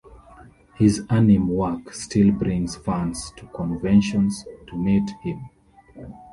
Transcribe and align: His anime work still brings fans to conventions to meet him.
His 0.79 1.03
anime 1.11 1.47
work 1.49 1.93
still 1.93 2.31
brings 2.31 2.75
fans 2.75 3.31
to 3.37 3.45
conventions 3.49 4.43
to 4.65 4.75
meet 4.75 5.07
him. 5.21 5.47